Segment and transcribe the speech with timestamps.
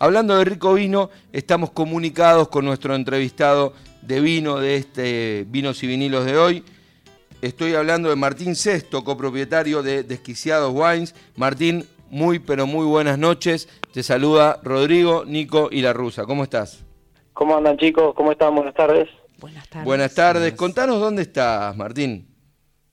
[0.00, 5.88] Hablando de rico vino, estamos comunicados con nuestro entrevistado de vino de este Vinos y
[5.88, 6.64] Vinilos de hoy.
[7.42, 11.16] Estoy hablando de Martín Sesto, copropietario de Desquiciados Wines.
[11.34, 13.68] Martín, muy pero muy buenas noches.
[13.92, 16.26] Te saluda Rodrigo, Nico y la Rusa.
[16.26, 16.84] ¿Cómo estás?
[17.32, 18.14] ¿Cómo andan chicos?
[18.14, 18.54] ¿Cómo están?
[18.54, 19.08] Buenas tardes.
[19.40, 19.84] Buenas tardes.
[19.84, 20.52] Buenas tardes.
[20.52, 22.24] Contanos dónde estás, Martín.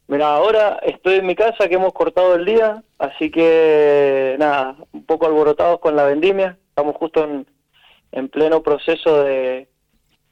[0.07, 5.05] Mira, ahora estoy en mi casa que hemos cortado el día, así que nada, un
[5.05, 6.57] poco alborotados con la vendimia.
[6.77, 7.47] Estamos justo en,
[8.11, 9.70] en pleno proceso de,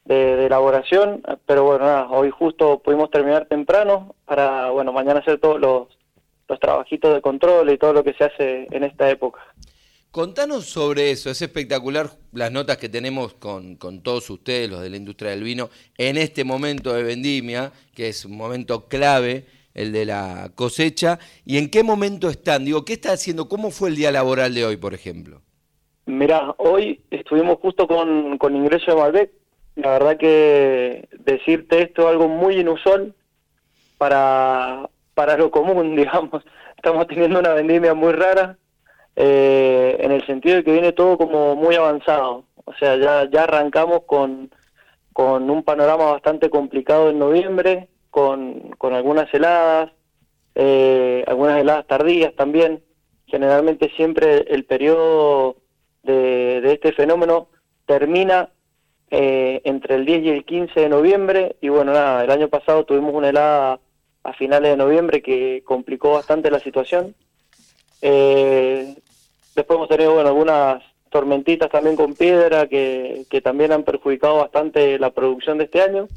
[0.03, 5.61] de, elaboración, pero bueno, nada, hoy justo pudimos terminar temprano para, bueno, mañana hacer todos
[5.61, 5.87] los,
[6.49, 9.39] los trabajitos de control y todo lo que se hace en esta época.
[10.11, 14.89] Contanos sobre eso, es espectacular las notas que tenemos con, con, todos ustedes, los de
[14.89, 19.93] la industria del vino, en este momento de vendimia, que es un momento clave el
[19.93, 23.47] de la cosecha, y en qué momento están, digo, ¿qué está haciendo?
[23.47, 25.41] ¿Cómo fue el día laboral de hoy, por ejemplo?
[26.05, 29.31] Mirá, hoy estuvimos justo con, con ingreso de Malbec,
[29.75, 33.15] la verdad que decirte esto es algo muy inusual
[33.97, 36.43] para, para lo común, digamos.
[36.75, 38.57] Estamos teniendo una vendimia muy rara,
[39.15, 42.43] eh, en el sentido de que viene todo como muy avanzado.
[42.65, 44.51] O sea, ya, ya arrancamos con,
[45.13, 49.91] con un panorama bastante complicado en noviembre, con, con algunas heladas,
[50.55, 52.83] eh, algunas heladas tardías también.
[53.27, 55.62] Generalmente siempre el periodo
[56.03, 57.47] de, de este fenómeno
[57.85, 58.49] termina
[59.09, 62.83] eh, entre el 10 y el 15 de noviembre y bueno, nada, el año pasado
[62.85, 63.79] tuvimos una helada
[64.23, 67.13] a finales de noviembre que complicó bastante la situación.
[68.01, 68.95] Eh,
[69.55, 74.97] después hemos tenido bueno, algunas tormentitas también con piedra que, que también han perjudicado bastante
[74.97, 76.07] la producción de este año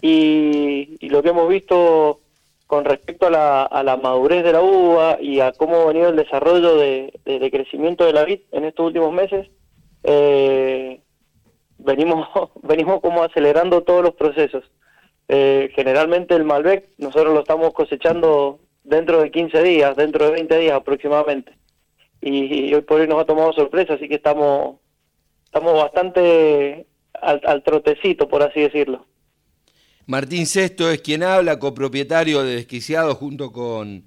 [0.00, 2.20] y, lo que hemos visto
[2.68, 6.10] con respecto a la, a la, madurez de la uva y a cómo ha venido
[6.10, 7.10] el desarrollo de,
[7.50, 9.48] crecimiento de la vid en estos últimos meses,
[10.04, 11.00] eh,
[11.78, 12.28] venimos,
[12.62, 14.70] venimos como acelerando todos los procesos.
[15.28, 20.58] Eh, generalmente el Malbec nosotros lo estamos cosechando dentro de 15 días, dentro de 20
[20.58, 21.52] días aproximadamente.
[22.20, 24.76] Y, hoy por hoy nos ha tomado sorpresa, así que estamos,
[25.46, 29.06] estamos bastante al, al trotecito, por así decirlo.
[30.08, 34.04] Martín Sesto es quien habla, copropietario de Desquiciado, junto con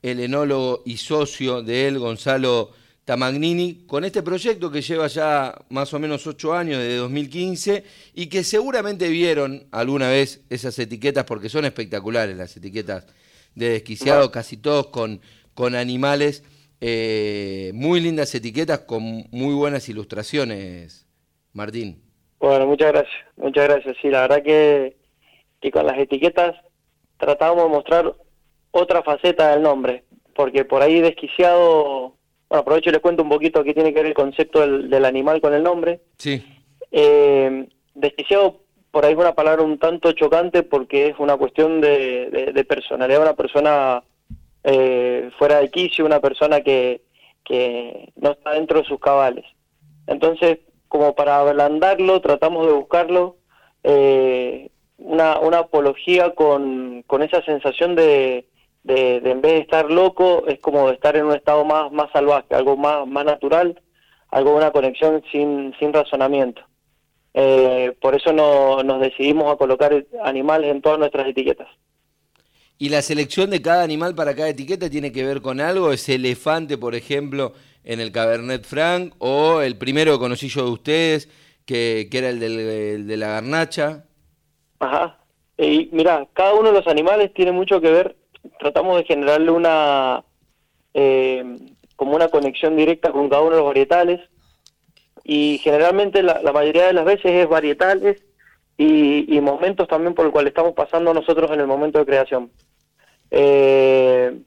[0.00, 2.70] el enólogo y socio de él, Gonzalo
[3.04, 7.82] Tamagnini, con este proyecto que lleva ya más o menos ocho años, desde 2015,
[8.14, 13.08] y que seguramente vieron alguna vez esas etiquetas, porque son espectaculares las etiquetas
[13.56, 15.20] de Desquiciado, casi todos con,
[15.54, 16.44] con animales,
[16.80, 21.08] eh, muy lindas etiquetas con muy buenas ilustraciones,
[21.52, 22.00] Martín.
[22.38, 23.96] Bueno, muchas gracias, muchas gracias.
[24.00, 24.99] Sí, la verdad que
[25.60, 26.56] y con las etiquetas
[27.18, 28.14] tratábamos de mostrar
[28.70, 30.04] otra faceta del nombre,
[30.34, 32.14] porque por ahí desquiciado,
[32.48, 35.40] bueno, aprovecho y les cuento un poquito qué tiene que ver el concepto del, animal
[35.40, 36.00] con el nombre.
[36.16, 36.42] Sí.
[36.90, 38.60] Eh, desquiciado
[38.90, 43.22] por ahí es una palabra un tanto chocante porque es una cuestión de, de, personalidad,
[43.22, 44.02] una persona
[44.64, 47.02] eh, fuera de quicio, una persona que,
[47.44, 49.44] que no está dentro de sus cabales.
[50.06, 53.36] Entonces, como para ablandarlo, tratamos de buscarlo
[53.84, 58.46] eh, una, una apología con, con esa sensación de,
[58.84, 62.10] de, en vez de estar loco, es como de estar en un estado más, más
[62.12, 63.80] salvaje, algo más, más natural,
[64.28, 66.62] algo una conexión sin, sin razonamiento.
[67.32, 71.68] Eh, por eso no, nos decidimos a colocar animales en todas nuestras etiquetas.
[72.78, 75.92] ¿Y la selección de cada animal para cada etiqueta tiene que ver con algo?
[75.92, 77.52] ¿Es elefante, por ejemplo,
[77.84, 79.14] en el Cabernet Franc?
[79.18, 81.28] ¿O el primero que conocí yo de ustedes,
[81.66, 84.06] que, que era el, del, el de la garnacha?
[84.80, 85.18] Ajá.
[85.56, 88.16] Y mira, cada uno de los animales tiene mucho que ver.
[88.58, 90.24] Tratamos de generarle una
[90.94, 91.44] eh,
[91.96, 94.20] como una conexión directa con cada uno de los varietales
[95.22, 98.22] y generalmente la, mayoría de las veces es varietales
[98.78, 102.50] y, momentos también por el cual estamos pasando nosotros en el momento de creación.
[103.30, 104.40] Eh,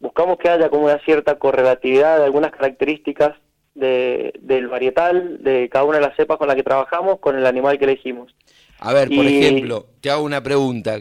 [0.00, 3.36] buscamos que haya como una cierta correlatividad de algunas características
[3.78, 7.46] de, del varietal, de cada una de las cepas con las que trabajamos, con el
[7.46, 8.34] animal que elegimos.
[8.80, 11.00] A ver, por ejemplo, te hago una pregunta.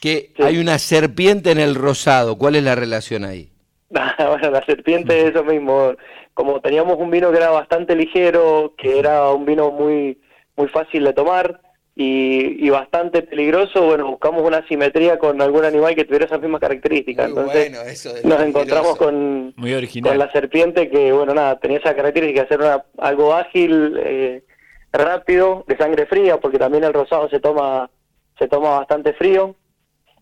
[0.00, 3.50] Que hay una serpiente en el rosado, ¿cuál es la relación ahí?
[3.88, 5.92] bueno, la serpiente es eso mismo.
[6.34, 10.18] Como teníamos un vino que era bastante ligero, que era un vino muy
[10.56, 11.60] muy fácil de tomar
[11.94, 17.28] y, bastante peligroso, bueno, buscamos una simetría con algún animal que tuviera esas mismas características.
[17.28, 19.54] Entonces nos encontramos con,
[20.02, 24.42] con la serpiente que, bueno, nada, tenía esa característica de ser una, algo ágil, eh,
[24.90, 27.90] rápido, de sangre fría, porque también el rosado se toma,
[28.38, 29.54] se toma bastante frío.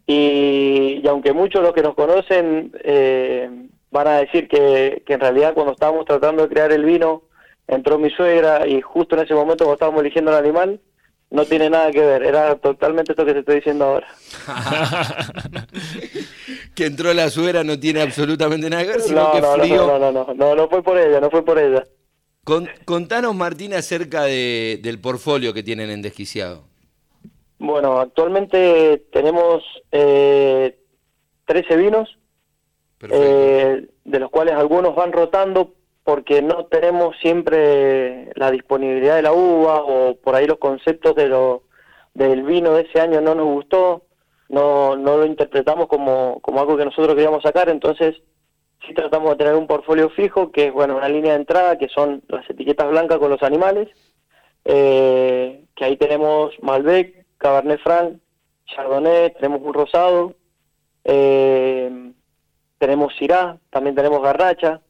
[0.07, 3.49] Y, aunque muchos los que nos conocen eh,
[3.93, 7.23] van a decir que, que, en realidad cuando estábamos tratando de crear el vino
[7.69, 10.81] entró mi suegra y justo en ese momento cuando estábamos eligiendo el animal,
[11.31, 14.09] no tiene nada que ver, era totalmente esto que te estoy diciendo ahora.
[16.75, 19.87] que entró la suegra no tiene absolutamente nada que ver, sino no, que no, frío.
[19.87, 21.87] No, no, no, no, no, fue por ella, no fue por ella.
[22.85, 26.65] contanos, Martín, acerca de, del portfolio que tienen en Desquiciado.
[27.59, 29.63] Bueno, actualmente tenemos
[29.93, 30.79] eh,
[31.45, 32.19] 13 vinos,
[33.03, 35.75] eh, de los cuales algunos van rotando
[36.05, 41.29] porque no tenemos siempre la disponibilidad de la uva o por ahí los conceptos de
[41.29, 41.65] lo,
[42.15, 44.03] del vino de ese año no nos gustó,
[44.49, 48.17] no, no lo interpretamos como, como algo que nosotros queríamos sacar, entonces
[48.87, 51.89] sí tratamos de tener un portfolio fijo, que es bueno una línea de entrada, que
[51.89, 53.89] son las etiquetas blancas con los animales,
[54.65, 58.19] eh, que ahí tenemos Malbec, Cabernet Franc,
[58.67, 60.35] Chardonnay, tenemos un rosado,
[61.05, 62.13] eh,
[62.79, 64.81] tenemos Syrah, también tenemos Garracha,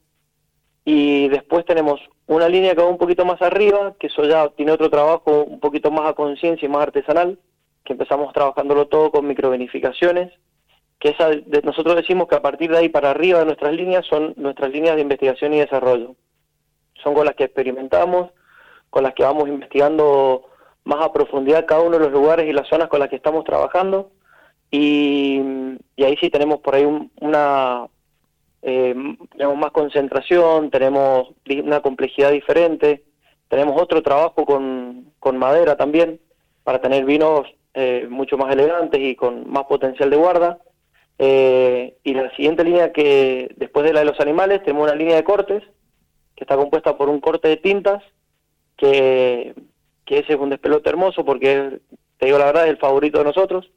[0.85, 4.73] y después tenemos una línea que va un poquito más arriba, que eso ya tiene
[4.73, 7.39] otro trabajo un poquito más a conciencia y más artesanal,
[7.85, 10.33] que empezamos trabajándolo todo con microvenificaciones,
[10.99, 11.31] que esa,
[11.65, 14.97] nosotros decimos que a partir de ahí para arriba de nuestras líneas son nuestras líneas
[14.97, 16.15] de investigación y desarrollo.
[17.03, 18.31] Son con las que experimentamos,
[18.91, 20.45] con las que vamos investigando
[20.85, 23.45] más a profundidad cada uno de los lugares y las zonas con las que estamos
[23.45, 24.11] trabajando.
[24.71, 25.41] Y,
[25.99, 26.87] ahí sí tenemos por ahí
[27.21, 27.87] una
[28.63, 28.95] eh,
[29.37, 31.29] tenemos más concentración, tenemos
[31.65, 33.05] una complejidad diferente,
[33.49, 36.21] tenemos otro trabajo con, con madera también,
[36.63, 40.59] para tener vinos eh, mucho más elegantes y con más potencial de guarda.
[41.19, 45.17] Eh, y la siguiente línea que, después de la de los animales, tenemos una línea
[45.17, 45.63] de cortes,
[46.35, 48.03] que está compuesta por un corte de tintas,
[48.77, 49.55] que,
[50.07, 51.81] ese es un despelote hermoso porque,
[52.19, 53.71] te digo la verdad, es el favorito de nosotros,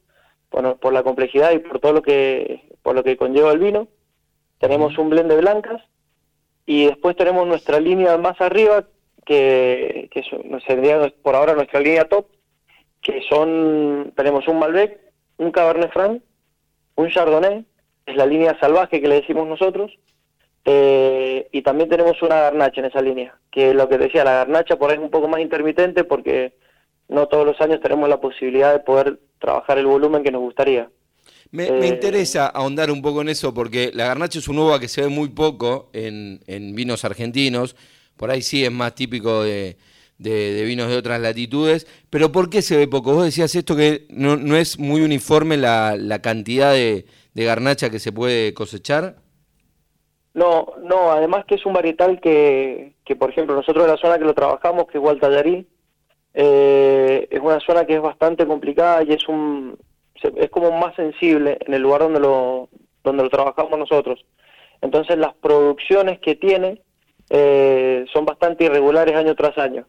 [0.50, 3.88] bueno, por la complejidad y por todo lo que, por lo que conlleva el vino
[4.58, 5.82] tenemos un blend de blancas
[6.66, 8.84] y después tenemos nuestra línea más arriba,
[9.24, 10.22] que, que
[10.66, 12.26] sería por ahora nuestra línea top,
[13.00, 14.98] que son, tenemos un Malbec,
[15.38, 16.22] un Cabernet Franc,
[16.96, 17.64] un Chardonnay,
[18.06, 19.92] es la línea salvaje que le decimos nosotros,
[20.64, 24.76] eh, y también tenemos una garnacha en esa línea, que lo que decía, la garnacha
[24.76, 26.54] por ahí es un poco más intermitente porque
[27.08, 30.88] no todos los años tenemos la posibilidad de poder trabajar el volumen que nos gustaría.
[31.54, 34.88] Me, eh, interesa ahondar un poco en eso porque la garnacha es un uva que
[34.88, 36.40] se ve muy poco en,
[36.74, 37.76] vinos argentinos,
[38.16, 39.76] por ahí sí es más típico de,
[40.18, 43.14] vinos de otras latitudes, pero ¿por qué se ve poco?
[43.14, 47.06] Vos decías esto que no, es muy uniforme la, cantidad de,
[47.36, 49.14] garnacha que se puede cosechar.
[50.34, 54.18] No, no, además que es un varietal que, que por ejemplo, nosotros en la zona
[54.18, 55.68] que lo trabajamos, que es Gualtallarí,
[56.34, 59.78] eh, es una zona que es bastante complicada y es un,
[60.22, 62.68] es como más sensible en el lugar donde lo,
[63.02, 64.24] donde lo trabajamos nosotros.
[64.80, 66.82] Entonces las producciones que tiene
[67.30, 69.86] eh, son bastante irregulares año tras año.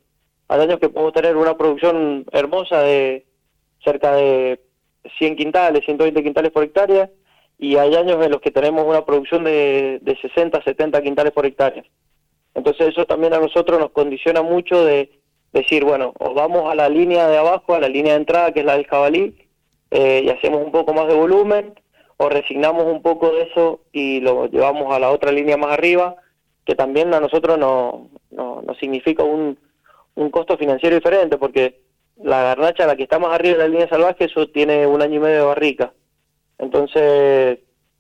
[0.47, 3.25] Hay años que podemos tener una producción hermosa de
[3.83, 4.59] cerca de
[5.17, 7.09] 100 quintales, 120 quintales por hectárea,
[7.57, 11.45] y hay años en los que tenemos una producción de, de 60, 70 quintales por
[11.45, 11.83] hectárea.
[12.53, 15.19] Entonces eso también a nosotros nos condiciona mucho de
[15.51, 18.61] decir, bueno, o vamos a la línea de abajo, a la línea de entrada, que
[18.61, 19.35] es la del jabalí,
[19.97, 21.73] eh, y hacemos un poco más de volumen
[22.17, 26.17] o resignamos un poco de eso y lo llevamos a la otra línea más arriba,
[26.65, 29.57] que también a nosotros no, no, significa un,
[30.15, 31.79] un costo financiero diferente, porque
[32.21, 35.15] la garnacha, la que está más arriba de la línea salvaje, eso tiene un año
[35.15, 35.93] y medio de barrica.
[36.57, 37.59] Entonces,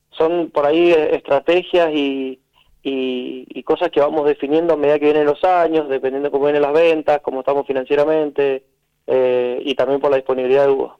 [0.09, 2.41] son por ahí estrategias y,
[2.83, 6.73] y, cosas que vamos definiendo a medida que vienen los años, dependiendo cómo vienen las
[6.73, 8.65] ventas, cómo estamos financieramente
[9.07, 10.97] eh, y también por la disponibilidad de uva.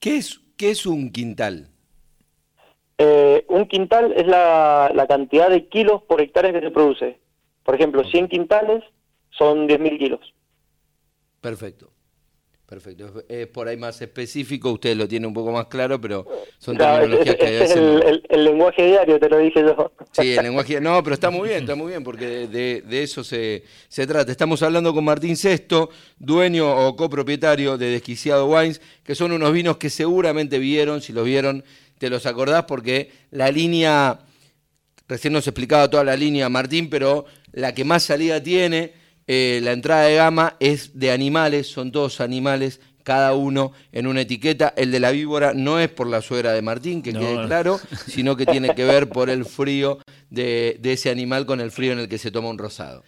[0.00, 1.68] ¿Qué es, qué es un quintal?
[2.96, 7.20] Eh, un quintal es la, la, cantidad de kilos por hectárea que se produce.
[7.64, 8.82] Por ejemplo, 100 quintales
[9.30, 10.34] son 10.000 kilos.
[11.40, 11.92] Perfecto.
[12.70, 13.24] Perfecto.
[13.28, 16.24] Es por ahí más específico, usted lo tiene un poco más claro, pero
[16.56, 19.90] son terminologías que es el, el, lenguaje diario, te lo dije yo.
[20.12, 23.24] Sí, el lenguaje No, pero está muy bien, está muy bien, porque de, de, eso
[23.24, 24.30] se, se, trata.
[24.30, 29.76] Estamos hablando con Martín Sesto, dueño o copropietario de Desquiciado Wines, que son unos vinos
[29.78, 31.64] que seguramente vieron, si los vieron,
[31.98, 34.20] te los acordás, porque la línea,
[35.08, 38.99] recién nos explicaba toda la línea Martín, pero la que más salida tiene
[39.32, 44.22] eh, la entrada de gama es de animales, son todos animales, cada uno en una
[44.22, 44.74] etiqueta.
[44.76, 48.34] El de la víbora no es por la suegra de Martín, que quede claro, sino
[48.36, 52.08] que tiene que ver por el frío de, ese animal con el frío en el
[52.08, 53.04] que se toma un rosado.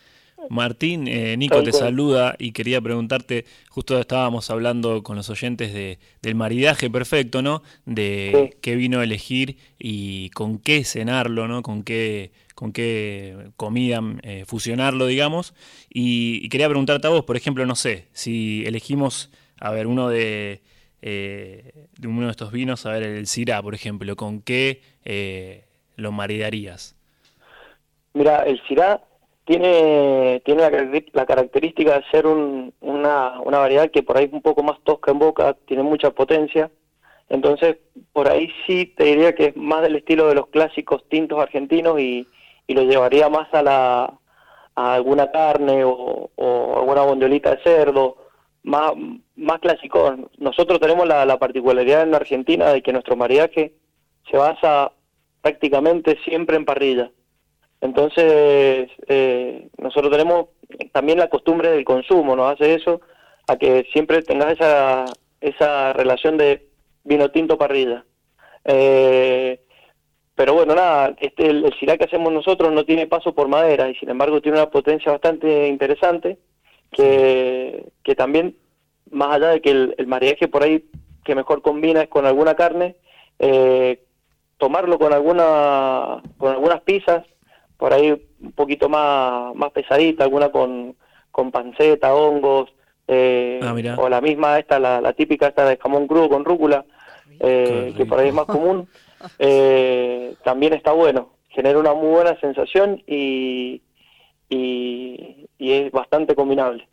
[0.49, 5.99] Martín, eh, Nico te saluda y quería preguntarte, justo estábamos hablando con los oyentes de,
[6.23, 7.63] del maridaje perfecto, ¿no?
[7.85, 11.63] De qué vino elegir y con qué cenarlo, ¿no?
[11.63, 15.55] Con qué, con qué comida eh, fusionarlo, digamos.
[15.89, 20.63] Y, quería preguntarte a vos, por ejemplo, no sé, si elegimos, a ver, uno de,
[21.03, 24.83] eh, de uno de estos vinos, a ver, el Syrah, por ejemplo, ¿con qué
[25.97, 26.97] lo maridarías?
[28.15, 29.01] Mira, el Syrah
[29.45, 30.63] tiene, tiene
[31.13, 35.11] la, característica de ser una, una variedad que por ahí es un poco más tosca
[35.11, 36.71] en boca, tiene mucha potencia.
[37.29, 37.79] Entonces,
[38.13, 41.99] por ahí sí te diría que es más del estilo de los clásicos tintos argentinos
[41.99, 42.27] y,
[42.67, 44.15] y lo llevaría más a, la,
[44.75, 48.17] a alguna carne o, o alguna bondiolita de cerdo,
[48.63, 48.93] más,
[49.37, 50.15] más clásico.
[50.39, 53.75] Nosotros tenemos la, la particularidad en la Argentina de que nuestro maridaje
[54.31, 54.93] se basa
[55.41, 57.11] prácticamente siempre en parrilla.
[57.83, 60.51] Entonces, eh, nosotros tenemos
[60.93, 63.01] también la costumbre del consumo, nos hace eso,
[63.49, 65.05] a que siempre tengas esa,
[65.41, 66.69] esa relación de
[67.03, 68.05] vino tinto parrilla.
[68.65, 69.61] Eh,
[70.37, 73.97] pero bueno, nada, este, el, el que hacemos nosotros no tiene paso por madera y
[73.97, 76.39] sin embargo tiene una potencia bastante interesante
[76.93, 78.57] que, que también,
[79.11, 80.85] más allá de que el, el mariaje por ahí
[81.25, 82.95] que mejor combina es con alguna carne,
[83.41, 84.05] eh,
[84.59, 87.25] tomarlo con alguna con algunas pizzas
[87.83, 90.95] por ahí un poquito más, más pesadita, alguna con,
[91.33, 92.73] con panceta, hongos,
[93.09, 96.85] eh, ah, o la misma esta, la, típica esta de jamón crudo con rúcula,
[97.41, 98.89] eh, que por ahí es más común,
[99.41, 103.83] eh, también está bueno, genera una muy buena sensación y,
[104.49, 106.87] y, es bastante combinable.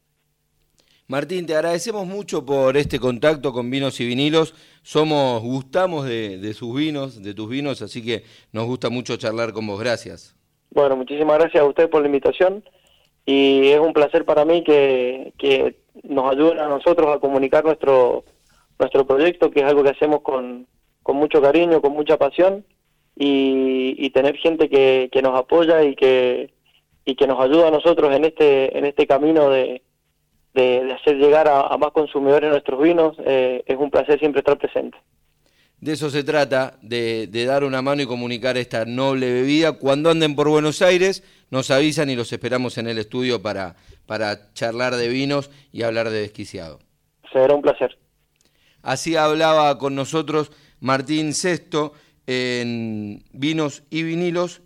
[1.05, 4.55] Martín, te agradecemos mucho por este contacto con Vinos y Vinilos.
[4.81, 9.53] Somos, gustamos de, de sus vinos, de tus vinos, así que nos gusta mucho charlar
[9.53, 9.79] con vos.
[9.79, 10.38] Gracias.
[10.71, 12.63] Bueno, muchísimas gracias a usted por la invitación
[13.25, 18.23] y es un placer para mí que, que nos ayuden a nosotros a comunicar nuestro,
[18.77, 20.67] nuestro proyecto, que es algo que hacemos con,
[21.03, 22.65] con mucho cariño, con mucha pasión
[23.15, 26.53] y, y tener gente que, que, nos apoya y que,
[27.05, 29.81] y que nos ayuda a nosotros en este, en este camino de,
[30.53, 33.17] de, hacer llegar a, más consumidores nuestros vinos.
[33.25, 34.97] Eh, es un placer siempre estar presente.
[35.81, 39.73] De eso se trata, de, dar una mano y comunicar esta noble bebida.
[39.73, 44.51] Cuando anden por Buenos Aires, nos avisan y los esperamos en el estudio para, para
[44.53, 46.79] charlar de vinos y hablar de desquiciado.
[47.31, 47.97] Será un placer.
[48.81, 51.93] Así hablaba con nosotros Martín Sesto
[52.27, 54.61] en Vinos y Vinilos